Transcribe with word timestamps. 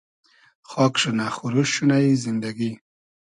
خاگ 0.69 0.93
شونۂ 1.01 1.27
خوروشت 1.35 1.71
شونۂ 1.75 1.97
ای 2.03 2.11
زیندئگی 2.23 2.71